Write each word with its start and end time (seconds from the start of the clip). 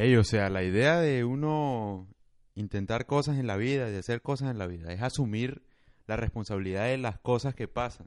O 0.00 0.22
sea, 0.22 0.48
la 0.48 0.62
idea 0.62 1.00
de 1.00 1.24
uno 1.24 2.06
intentar 2.54 3.06
cosas 3.06 3.36
en 3.36 3.48
la 3.48 3.56
vida, 3.56 3.90
de 3.90 3.98
hacer 3.98 4.22
cosas 4.22 4.48
en 4.52 4.56
la 4.56 4.68
vida, 4.68 4.92
es 4.92 5.02
asumir 5.02 5.64
la 6.06 6.16
responsabilidad 6.16 6.84
de 6.84 6.98
las 6.98 7.18
cosas 7.18 7.56
que 7.56 7.66
pasan, 7.66 8.06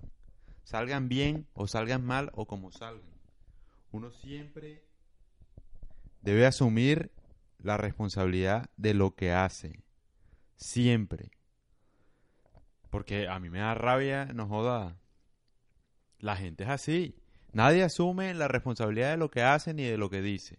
salgan 0.64 1.10
bien 1.10 1.48
o 1.54 1.68
salgan 1.68 2.06
mal 2.06 2.32
o 2.34 2.48
como 2.48 2.72
salgan. 2.72 3.12
Uno 3.92 4.10
siempre 4.10 4.86
debe 6.22 6.46
asumir 6.46 7.12
la 7.60 7.76
responsabilidad 7.76 8.70
de 8.78 8.94
lo 8.94 9.14
que 9.14 9.34
hace, 9.34 9.84
siempre. 10.56 11.32
Porque 12.90 13.28
a 13.28 13.38
mí 13.40 13.50
me 13.50 13.60
da 13.60 13.74
rabia, 13.74 14.28
no 14.34 14.48
joda. 14.48 14.98
La 16.20 16.38
gente 16.38 16.64
es 16.64 16.70
así. 16.70 17.18
Nadie 17.52 17.84
asume 17.84 18.34
la 18.34 18.48
responsabilidad 18.48 19.12
de 19.12 19.18
lo 19.18 19.30
que 19.30 19.42
hace 19.42 19.74
ni 19.74 19.84
de 19.84 19.98
lo 19.98 20.10
que 20.10 20.22
dice. 20.22 20.58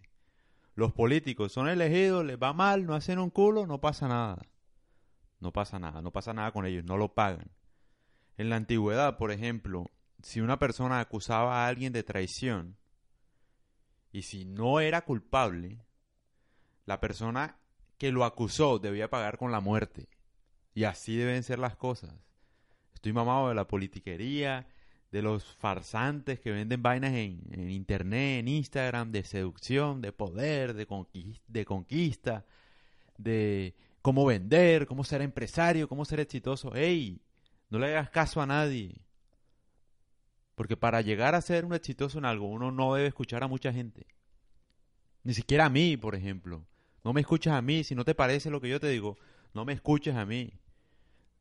Los 0.75 0.93
políticos 0.93 1.51
son 1.51 1.67
elegidos, 1.67 2.25
les 2.25 2.37
va 2.37 2.53
mal, 2.53 2.85
no 2.85 2.95
hacen 2.95 3.19
un 3.19 3.29
culo, 3.29 3.67
no 3.67 3.79
pasa 3.79 4.07
nada. 4.07 4.41
No 5.39 5.51
pasa 5.51 5.77
nada, 5.77 6.01
no 6.01 6.11
pasa 6.11 6.33
nada 6.33 6.51
con 6.51 6.65
ellos, 6.65 6.83
no 6.85 6.97
lo 6.97 7.13
pagan. 7.13 7.51
En 8.37 8.49
la 8.49 8.55
antigüedad, 8.55 9.17
por 9.17 9.31
ejemplo, 9.31 9.91
si 10.21 10.41
una 10.41 10.57
persona 10.57 10.99
acusaba 10.99 11.63
a 11.63 11.67
alguien 11.67 11.93
de 11.93 12.03
traición 12.03 12.77
y 14.11 14.23
si 14.23 14.45
no 14.45 14.79
era 14.79 15.03
culpable, 15.03 15.85
la 16.85 16.99
persona 16.99 17.57
que 17.97 18.11
lo 18.11 18.25
acusó 18.25 18.79
debía 18.79 19.09
pagar 19.09 19.37
con 19.37 19.51
la 19.51 19.59
muerte. 19.59 20.07
Y 20.73 20.85
así 20.85 21.15
deben 21.15 21.43
ser 21.43 21.59
las 21.59 21.75
cosas. 21.75 22.13
Estoy 22.93 23.13
mamado 23.13 23.49
de 23.49 23.55
la 23.55 23.67
politiquería, 23.67 24.67
de 25.13 25.21
los 25.21 25.43
farsantes 25.43 26.39
que 26.39 26.49
venden 26.49 26.81
vainas 26.81 27.13
en, 27.13 27.69
internet, 27.69 28.39
en 28.39 28.47
Instagram, 28.47 29.11
de 29.11 29.23
seducción, 29.23 30.01
de 30.01 30.11
poder, 30.11 30.73
de, 30.73 30.87
de 31.47 31.65
conquista, 31.65 32.47
de 33.19 33.75
cómo 34.01 34.25
vender, 34.25 34.87
cómo 34.87 35.03
ser 35.03 35.21
empresario, 35.21 35.87
cómo 35.87 36.03
ser 36.03 36.19
exitoso. 36.19 36.73
¡Ey! 36.73 37.21
No 37.69 37.77
le 37.77 37.95
hagas 37.95 38.09
caso 38.09 38.41
a 38.41 38.47
nadie. 38.47 39.03
Porque 40.55 40.77
para 40.77 41.01
llegar 41.01 41.35
a 41.35 41.41
ser 41.41 41.63
un 41.63 41.75
exitoso 41.75 42.17
en 42.17 42.25
algo, 42.25 42.47
uno 42.47 42.71
no 42.71 42.95
debe 42.95 43.07
escuchar 43.07 43.43
a 43.43 43.47
mucha 43.47 43.71
gente. 43.71 44.07
Ni 45.21 45.35
siquiera 45.35 45.65
a 45.65 45.69
mí, 45.69 45.95
por 45.95 46.15
ejemplo. 46.15 46.65
No 47.03 47.13
me 47.13 47.21
escuchas 47.21 47.53
a 47.53 47.61
mí. 47.61 47.83
Si 47.83 47.93
no 47.93 48.03
te 48.03 48.15
parece 48.15 48.49
lo 48.49 48.59
que 48.59 48.69
yo 48.69 48.79
te 48.79 48.89
digo, 48.89 49.15
no 49.53 49.63
me 49.63 49.73
escuches 49.73 50.15
a 50.15 50.25
mí 50.25 50.53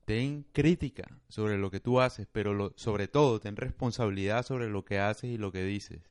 ten 0.05 0.45
crítica 0.53 1.07
sobre 1.29 1.59
lo 1.59 1.71
que 1.71 1.81
tú 1.81 2.01
haces, 2.01 2.27
pero 2.31 2.73
sobre 2.77 3.09
todo 3.09 3.41
ten 3.41 3.57
responsabilidad 3.57 4.45
sobre 4.45 4.69
lo 4.69 4.85
que 4.85 4.99
haces 4.99 5.31
y 5.31 5.39
lo 5.39 5.53
que 5.53 5.65
dices. 5.65 6.03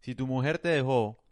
Si 0.00 0.14
tu 0.14 0.26
mujer 0.26 0.58
te 0.58 0.68
dejó, 0.68 1.22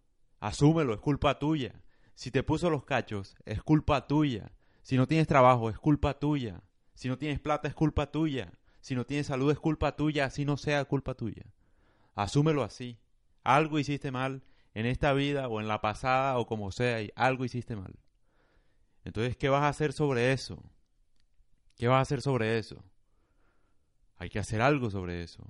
asúmelo, 0.40 0.92
es 0.94 1.00
culpa 1.00 1.38
tuya. 1.38 1.82
Si 2.14 2.30
te 2.30 2.42
puso 2.42 2.68
los 2.68 2.84
cachos, 2.84 3.36
es 3.44 3.62
culpa 3.62 4.06
tuya. 4.06 4.52
Si 4.82 4.96
no 4.96 5.06
tienes 5.06 5.26
trabajo, 5.26 5.70
es 5.70 5.78
culpa 5.78 6.18
tuya. 6.18 6.62
Si 6.94 7.08
no 7.08 7.16
tienes 7.16 7.40
plata, 7.40 7.68
es 7.68 7.74
culpa 7.74 8.10
tuya. 8.10 8.52
Si 8.80 8.94
no 8.94 9.06
tienes 9.06 9.26
salud, 9.26 9.50
es 9.50 9.58
culpa 9.58 9.96
tuya, 9.96 10.24
así 10.24 10.44
no 10.44 10.56
sea 10.56 10.84
culpa 10.84 11.14
tuya. 11.14 11.44
Asúmelo 12.14 12.64
así. 12.64 12.98
Algo 13.44 13.78
hiciste 13.78 14.10
mal 14.10 14.42
en 14.74 14.86
esta 14.86 15.12
vida 15.12 15.48
o 15.48 15.60
en 15.60 15.68
la 15.68 15.80
pasada 15.80 16.38
o 16.38 16.46
como 16.46 16.72
sea, 16.72 17.00
y 17.02 17.12
algo 17.14 17.44
hiciste 17.44 17.76
mal. 17.76 17.98
Entonces, 19.04 19.36
¿qué 19.36 19.48
vas 19.48 19.62
a 19.62 19.68
hacer 19.68 19.92
sobre 19.92 20.32
eso? 20.32 20.62
¿Qué 21.78 21.86
vas 21.86 21.98
a 21.98 22.02
hacer 22.02 22.20
sobre 22.20 22.58
eso? 22.58 22.84
Hay 24.16 24.28
que 24.28 24.40
hacer 24.40 24.60
algo 24.60 24.90
sobre 24.90 25.22
eso. 25.22 25.48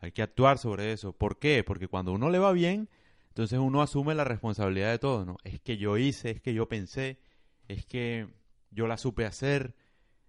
Hay 0.00 0.12
que 0.12 0.22
actuar 0.22 0.58
sobre 0.58 0.92
eso. 0.92 1.12
¿Por 1.12 1.38
qué? 1.38 1.64
Porque 1.64 1.88
cuando 1.88 2.12
uno 2.12 2.28
le 2.30 2.38
va 2.38 2.52
bien, 2.52 2.88
entonces 3.28 3.58
uno 3.58 3.80
asume 3.80 4.14
la 4.14 4.24
responsabilidad 4.24 4.90
de 4.90 4.98
todo, 4.98 5.24
¿no? 5.24 5.38
Es 5.44 5.58
que 5.60 5.78
yo 5.78 5.96
hice, 5.96 6.30
es 6.30 6.42
que 6.42 6.52
yo 6.52 6.68
pensé, 6.68 7.18
es 7.66 7.86
que 7.86 8.28
yo 8.70 8.86
la 8.86 8.98
supe 8.98 9.24
hacer, 9.24 9.74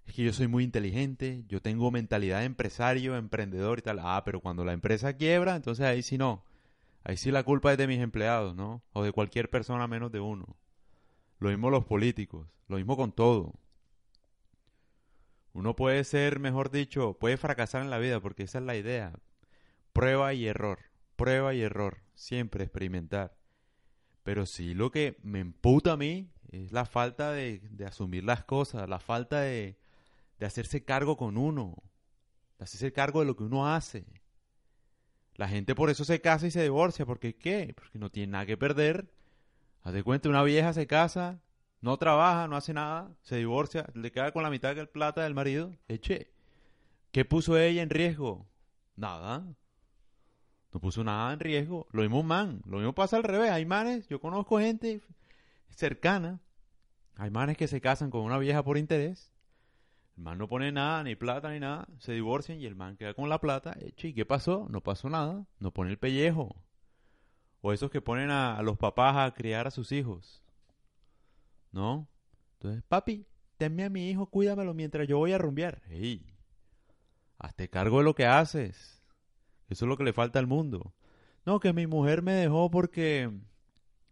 es 0.05 0.13
que 0.13 0.23
yo 0.23 0.31
soy 0.31 0.47
muy 0.47 0.63
inteligente, 0.63 1.43
yo 1.47 1.61
tengo 1.61 1.91
mentalidad 1.91 2.39
de 2.39 2.45
empresario, 2.45 3.17
emprendedor 3.17 3.79
y 3.79 3.81
tal. 3.81 3.99
Ah, 3.99 4.23
pero 4.23 4.39
cuando 4.39 4.63
la 4.63 4.73
empresa 4.73 5.13
quiebra, 5.13 5.57
entonces 5.57 5.85
ahí 5.85 6.01
sí 6.01 6.17
no. 6.17 6.45
Ahí 7.03 7.17
sí 7.17 7.29
la 7.29 7.43
culpa 7.43 7.73
es 7.73 7.77
de 7.77 7.87
mis 7.87 7.99
empleados, 7.99 8.55
¿no? 8.55 8.83
O 8.93 9.03
de 9.03 9.11
cualquier 9.11 9.49
persona 9.49 9.85
menos 9.87 10.13
de 10.13 10.21
uno. 10.21 10.55
Lo 11.39 11.49
mismo 11.49 11.69
los 11.69 11.83
políticos, 11.85 12.47
lo 12.69 12.77
mismo 12.77 12.95
con 12.95 13.11
todo. 13.11 13.53
Uno 15.53 15.75
puede 15.75 16.03
ser, 16.03 16.39
mejor 16.39 16.69
dicho, 16.71 17.13
puede 17.13 17.37
fracasar 17.37 17.81
en 17.81 17.89
la 17.89 17.97
vida 17.97 18.19
porque 18.19 18.43
esa 18.43 18.59
es 18.59 18.65
la 18.65 18.75
idea. 18.75 19.13
Prueba 19.93 20.33
y 20.33 20.47
error, 20.47 20.79
prueba 21.15 21.53
y 21.53 21.61
error, 21.61 21.99
siempre 22.13 22.63
experimentar. 22.63 23.35
Pero 24.23 24.45
sí 24.45 24.73
lo 24.73 24.91
que 24.91 25.17
me 25.23 25.39
emputa 25.39 25.93
a 25.93 25.97
mí 25.97 26.29
es 26.51 26.71
la 26.71 26.85
falta 26.85 27.31
de, 27.31 27.61
asumir 27.85 28.23
las 28.23 28.43
cosas, 28.43 28.87
la 28.87 28.99
falta 28.99 29.41
de, 29.41 29.77
hacerse 30.39 30.83
cargo 30.83 31.17
con 31.17 31.37
uno, 31.37 31.75
de 32.57 32.63
hacerse 32.63 32.91
cargo 32.93 33.21
de 33.21 33.25
lo 33.25 33.35
que 33.35 33.43
uno 33.43 33.67
hace. 33.67 34.05
La 35.35 35.47
gente 35.47 35.73
por 35.73 35.89
eso 35.89 36.05
se 36.05 36.21
casa 36.21 36.47
y 36.47 36.51
se 36.51 36.61
divorcia, 36.61 37.05
porque 37.05 37.35
¿qué? 37.35 37.73
Porque 37.75 37.97
no 37.97 38.11
tiene 38.11 38.33
nada 38.33 38.45
que 38.45 38.57
perder. 38.57 39.11
Haz 39.81 39.93
de 39.93 40.03
cuenta, 40.03 40.29
una 40.29 40.43
vieja 40.43 40.73
se 40.73 40.85
casa, 40.85 41.41
no 41.81 41.97
trabaja, 41.97 42.47
no 42.47 42.57
hace 42.57 42.73
nada, 42.73 43.15
se 43.21 43.37
divorcia, 43.37 43.87
le 43.93 44.11
queda 44.11 44.31
con 44.31 44.43
la 44.43 44.49
mitad 44.49 44.75
de 44.75 44.85
plata 44.85 45.23
del 45.23 45.33
marido. 45.33 45.71
Eche. 45.87 46.31
¿Qué 47.11 47.25
puso 47.25 47.57
ella 47.57 47.81
en 47.81 47.89
riesgo? 47.89 48.47
Nada. 48.95 49.45
No 50.71 50.79
puso 50.79 51.03
nada 51.03 51.33
en 51.33 51.39
riesgo. 51.39 51.87
Lo 51.91 52.01
mismo 52.01 52.21
man. 52.21 52.61
Lo 52.65 52.77
mismo 52.77 52.93
pasa 52.93 53.17
al 53.17 53.23
revés. 53.23 53.51
Hay 53.51 53.65
manes, 53.65 54.07
yo 54.07 54.19
conozco 54.19 54.59
gente 54.59 55.01
cercana. 55.69 56.41
Hay 57.15 57.31
manes 57.31 57.57
que 57.57 57.67
se 57.67 57.81
casan 57.81 58.11
con 58.11 58.21
una 58.21 58.37
vieja 58.37 58.63
por 58.63 58.77
interés. 58.77 59.33
El 60.17 60.23
man 60.23 60.37
no 60.37 60.47
pone 60.49 60.71
nada, 60.71 61.03
ni 61.03 61.15
plata, 61.15 61.49
ni 61.49 61.59
nada. 61.59 61.87
Se 61.99 62.11
divorcian 62.11 62.59
y 62.59 62.65
el 62.65 62.75
man 62.75 62.97
queda 62.97 63.13
con 63.13 63.29
la 63.29 63.39
plata. 63.39 63.75
Eche. 63.79 64.09
¿Y 64.09 64.13
qué 64.13 64.25
pasó? 64.25 64.67
No 64.69 64.81
pasó 64.81 65.09
nada. 65.09 65.45
No 65.59 65.71
pone 65.71 65.91
el 65.91 65.97
pellejo. 65.97 66.55
O 67.61 67.73
esos 67.73 67.89
que 67.89 68.01
ponen 68.01 68.29
a 68.31 68.61
los 68.61 68.77
papás 68.77 69.15
a 69.15 69.33
criar 69.33 69.65
a 69.65 69.71
sus 69.71 69.91
hijos. 69.91 70.43
¿No? 71.71 72.07
Entonces, 72.53 72.83
papi, 72.87 73.25
tenme 73.57 73.83
a 73.83 73.89
mi 73.89 74.09
hijo, 74.09 74.27
cuídamelo 74.27 74.73
mientras 74.73 75.07
yo 75.07 75.17
voy 75.17 75.33
a 75.33 75.37
rumbear. 75.37 75.81
Ey, 75.89 76.25
hazte 77.37 77.69
cargo 77.69 77.99
de 77.99 78.03
lo 78.03 78.15
que 78.15 78.25
haces. 78.25 79.03
Eso 79.69 79.85
es 79.85 79.89
lo 79.89 79.97
que 79.97 80.03
le 80.03 80.13
falta 80.13 80.39
al 80.39 80.47
mundo. 80.47 80.93
No, 81.45 81.59
que 81.59 81.73
mi 81.73 81.87
mujer 81.87 82.21
me 82.21 82.33
dejó 82.33 82.69
porque, 82.69 83.31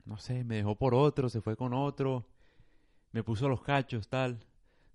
no 0.06 0.18
sé, 0.18 0.44
me 0.44 0.56
dejó 0.58 0.76
por 0.76 0.94
otro, 0.94 1.30
se 1.30 1.42
fue 1.42 1.56
con 1.56 1.74
otro, 1.74 2.28
me 3.12 3.24
puso 3.24 3.50
los 3.50 3.62
cachos, 3.62 4.08
tal. 4.08 4.40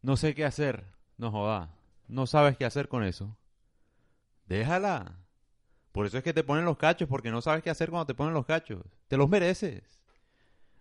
No 0.01 0.17
sé 0.17 0.35
qué 0.35 0.45
hacer. 0.45 0.85
No 1.17 1.31
joda. 1.31 1.75
No 2.09 2.27
sabes 2.27 2.57
qué 2.57 2.65
hacer 2.65 2.89
con 2.89 3.05
eso. 3.05 3.37
Déjala. 4.47 5.19
Por 5.93 6.07
eso 6.07 6.19
es 6.19 6.25
que 6.25 6.33
te 6.33 6.45
ponen 6.45 6.65
los 6.65 6.77
cachos, 6.77 7.09
porque 7.09 7.31
no 7.31 7.41
sabes 7.41 7.63
qué 7.63 7.71
hacer 7.71 7.91
cuando 7.91 8.07
te 8.07 8.15
ponen 8.15 8.35
los 8.35 8.47
cachos. 8.47 8.83
Te 9.09 9.17
los 9.17 9.29
mereces. 9.29 10.01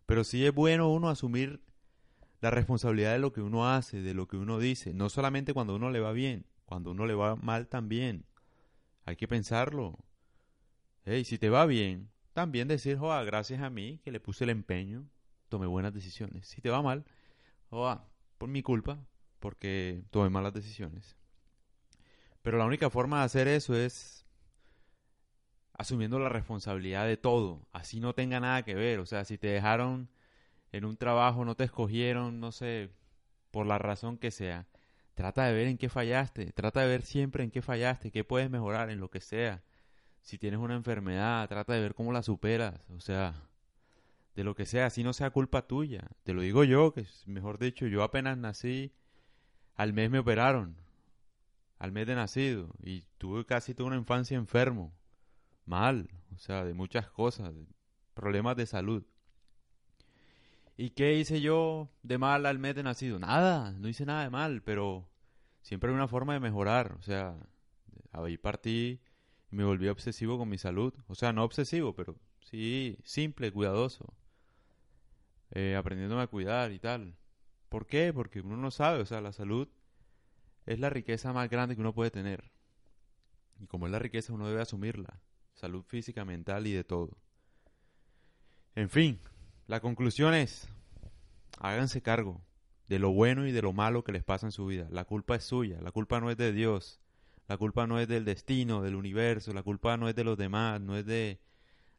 Pero 0.06 0.24
sí 0.24 0.46
es 0.46 0.54
bueno 0.54 0.90
uno 0.90 1.10
asumir 1.10 1.64
la 2.42 2.50
responsabilidad 2.50 3.14
de 3.14 3.20
lo 3.20 3.32
que 3.32 3.42
uno 3.42 3.70
hace, 3.70 4.02
de 4.02 4.14
lo 4.14 4.28
que 4.28 4.36
uno 4.36 4.60
dice, 4.60 4.94
no 4.94 5.10
solamente 5.10 5.54
cuando 5.54 5.76
uno 5.76 5.92
le 5.92 6.00
va 6.00 6.12
bien, 6.12 6.46
cuando 6.66 6.92
uno 6.92 7.06
le 7.06 7.14
va 7.14 7.36
mal 7.36 7.68
también. 7.68 8.26
Hay 9.06 9.16
que 9.16 9.28
pensarlo. 9.28 10.00
Hey, 11.06 11.24
si 11.24 11.38
te 11.38 11.50
va 11.50 11.66
bien, 11.66 12.10
también 12.34 12.68
decir, 12.68 12.98
joa, 12.98 13.24
gracias 13.24 13.62
a 13.62 13.70
mí 13.70 14.00
que 14.04 14.12
le 14.12 14.20
puse 14.20 14.44
el 14.44 14.50
empeño, 14.50 15.08
tomé 15.50 15.68
buenas 15.68 15.94
decisiones. 15.94 16.48
Si 16.48 16.62
te 16.62 16.70
va 16.70 16.82
mal, 16.82 17.06
joa, 17.70 18.08
por 18.38 18.50
mi 18.50 18.64
culpa, 18.64 19.00
porque 19.40 20.04
tomé 20.10 20.30
malas 20.30 20.54
decisiones. 20.54 21.16
Pero 22.42 22.58
la 22.58 22.66
única 22.66 22.90
forma 22.90 23.20
de 23.20 23.26
hacer 23.26 23.48
eso 23.48 23.76
es 23.76 24.26
asumiendo 25.74 26.20
la 26.20 26.30
responsabilidad 26.30 27.06
de 27.06 27.18
todo, 27.18 27.68
así 27.72 28.00
no 28.00 28.14
tenga 28.14 28.40
nada 28.40 28.64
que 28.64 28.74
ver. 28.76 29.00
O 29.00 29.06
sea, 29.06 29.26
si 29.26 29.38
te 29.38 29.48
dejaron 29.48 30.10
en 30.72 30.86
un 30.86 30.98
trabajo 30.98 31.46
no 31.46 31.56
te 31.56 31.64
escogieron, 31.66 32.40
no 32.40 32.52
sé, 32.52 32.92
por 33.52 33.66
la 33.66 33.78
razón 33.78 34.18
que 34.18 34.32
sea, 34.32 34.68
trata 35.16 35.46
de 35.46 35.54
ver 35.54 35.68
en 35.68 35.78
qué 35.78 35.90
fallaste, 35.90 36.52
trata 36.54 36.82
de 36.82 36.88
ver 36.88 37.04
siempre 37.04 37.44
en 37.44 37.52
qué 37.52 37.62
fallaste, 37.62 38.12
qué 38.12 38.24
puedes 38.24 38.50
mejorar 38.50 38.90
en 38.90 39.00
lo 39.00 39.10
que 39.10 39.22
sea. 39.22 39.64
Si 40.22 40.38
tienes 40.38 40.60
una 40.60 40.76
enfermedad, 40.76 41.48
trata 41.50 41.74
de 41.74 41.82
ver 41.82 41.96
cómo 41.96 42.12
la 42.12 42.24
superas, 42.24 42.80
o 42.90 43.00
sea, 43.00 43.50
de 44.36 44.44
lo 44.44 44.56
que 44.56 44.66
sea, 44.66 44.90
si 44.90 45.04
no 45.04 45.14
sea 45.14 45.32
culpa 45.32 45.68
tuya. 45.68 46.08
Te 46.24 46.34
lo 46.34 46.42
digo 46.42 46.64
yo, 46.64 46.94
que 46.94 47.06
mejor 47.26 47.60
dicho, 47.60 47.88
yo 47.88 48.04
apenas 48.04 48.38
nací, 48.38 48.94
al 49.76 49.94
mes 49.94 50.10
me 50.10 50.20
operaron, 50.20 50.78
al 51.80 51.92
mes 51.92 52.08
de 52.08 52.16
nacido, 52.16 52.70
y 52.82 53.04
tuve 53.18 53.46
casi 53.46 53.74
toda 53.74 53.88
una 53.88 53.98
infancia 53.98 54.38
enfermo, 54.38 54.94
mal, 55.66 56.10
o 56.34 56.38
sea, 56.38 56.64
de 56.64 56.74
muchas 56.74 57.10
cosas, 57.10 57.54
problemas 58.14 58.56
de 58.56 58.66
salud. 58.66 59.04
¿Y 60.82 60.90
qué 60.90 61.14
hice 61.14 61.42
yo 61.42 61.92
de 62.02 62.18
mal 62.18 62.48
al 62.48 62.58
mes 62.58 62.74
de 62.74 62.82
nacido? 62.82 63.20
Nada, 63.20 63.72
no 63.74 63.88
hice 63.88 64.04
nada 64.04 64.24
de 64.24 64.32
mal, 64.32 64.64
pero 64.64 65.08
siempre 65.62 65.92
hay 65.92 65.96
una 65.96 66.08
forma 66.08 66.34
de 66.34 66.40
mejorar. 66.40 66.96
O 67.00 67.04
sea, 67.04 67.38
ahí 68.12 68.36
partí 68.40 69.00
y 69.52 69.56
me 69.56 69.64
volví 69.64 69.88
obsesivo 69.90 70.40
con 70.40 70.50
mi 70.50 70.58
salud. 70.58 70.92
O 71.08 71.14
sea, 71.14 71.34
no 71.34 71.44
obsesivo, 71.44 71.96
pero 71.96 72.16
sí 72.40 72.98
simple, 73.04 73.52
cuidadoso. 73.52 74.12
eh, 75.52 75.76
aprendiéndome 75.76 76.24
a 76.24 76.28
cuidar 76.28 76.72
y 76.72 76.80
tal. 76.80 77.16
¿Por 77.70 77.86
qué? 77.86 78.12
Porque 78.12 78.42
uno 78.42 78.58
no 78.58 78.72
sabe, 78.72 79.02
o 79.02 79.06
sea, 79.06 79.22
la 79.22 79.34
salud 79.34 79.68
es 80.66 80.80
la 80.80 80.90
riqueza 80.90 81.32
más 81.32 81.48
grande 81.50 81.76
que 81.76 81.82
uno 81.82 81.94
puede 81.94 82.10
tener. 82.12 82.52
Y 83.60 83.68
como 83.68 83.86
es 83.86 83.92
la 83.92 84.00
riqueza, 84.00 84.34
uno 84.34 84.48
debe 84.48 84.62
asumirla. 84.62 85.22
Salud 85.54 85.84
física, 85.84 86.26
mental 86.26 86.66
y 86.66 86.72
de 86.74 86.84
todo. 86.84 87.18
En 88.76 88.90
fin, 88.90 89.20
la 89.68 89.80
conclusión 89.80 90.34
es, 90.34 90.68
háganse 91.60 92.02
cargo 92.02 92.42
de 92.88 93.00
lo 93.00 93.12
bueno 93.12 93.48
y 93.48 93.52
de 93.52 93.62
lo 93.62 93.72
malo 93.72 94.04
que 94.04 94.12
les 94.12 94.24
pasa 94.24 94.48
en 94.48 94.52
su 94.52 94.66
vida. 94.66 94.88
La 94.92 95.06
culpa 95.06 95.36
es 95.36 95.44
suya, 95.44 95.80
la 95.82 95.92
culpa 95.92 96.20
no 96.20 96.30
es 96.30 96.38
de 96.38 96.52
Dios, 96.52 97.00
la 97.48 97.58
culpa 97.58 97.88
no 97.88 98.00
es 98.00 98.08
del 98.08 98.26
destino, 98.26 98.82
del 98.82 98.96
universo, 98.96 99.54
la 99.54 99.64
culpa 99.64 99.98
no 99.98 100.10
es 100.10 100.16
de 100.16 100.24
los 100.24 100.38
demás, 100.38 100.82
no 100.82 100.98
es 100.98 101.06
de 101.06 101.40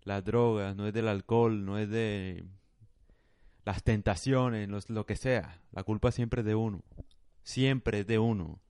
las 0.02 0.24
drogas, 0.24 0.76
no 0.76 0.86
es 0.86 0.92
del 0.92 1.08
alcohol, 1.08 1.64
no 1.64 1.78
es 1.78 1.88
de 1.88 2.44
las 3.64 3.82
tentaciones, 3.82 4.68
lo 4.88 5.06
que 5.06 5.16
sea. 5.16 5.60
La 5.70 5.84
culpa 5.84 6.10
siempre 6.10 6.40
es 6.40 6.46
de 6.46 6.54
uno. 6.54 6.82
Siempre 7.42 8.00
es 8.00 8.06
de 8.06 8.18
uno. 8.18 8.60